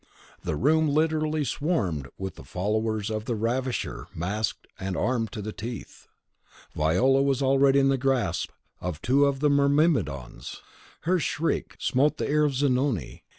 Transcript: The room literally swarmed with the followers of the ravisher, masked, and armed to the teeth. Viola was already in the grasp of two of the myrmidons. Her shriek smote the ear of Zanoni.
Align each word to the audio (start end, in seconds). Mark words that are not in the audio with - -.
The 0.41 0.55
room 0.55 0.89
literally 0.89 1.43
swarmed 1.45 2.07
with 2.17 2.33
the 2.33 2.43
followers 2.43 3.11
of 3.11 3.25
the 3.25 3.35
ravisher, 3.35 4.07
masked, 4.15 4.65
and 4.79 4.97
armed 4.97 5.31
to 5.33 5.43
the 5.43 5.53
teeth. 5.53 6.07
Viola 6.73 7.21
was 7.21 7.43
already 7.43 7.77
in 7.77 7.89
the 7.89 7.99
grasp 7.99 8.49
of 8.79 8.99
two 9.03 9.25
of 9.25 9.41
the 9.41 9.49
myrmidons. 9.51 10.63
Her 11.01 11.19
shriek 11.19 11.75
smote 11.77 12.17
the 12.17 12.27
ear 12.27 12.45
of 12.45 12.55
Zanoni. 12.55 13.25